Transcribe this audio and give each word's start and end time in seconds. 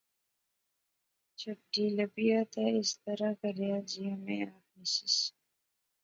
اماں 0.03 1.33
چٹھی 1.39 1.85
لبیا 1.97 2.39
تے 2.53 2.63
اس 2.79 2.91
طرح 3.03 3.31
کریا 3.41 3.75
جیاں 3.89 4.17
میں 4.23 4.41
آخنیس 4.55 4.95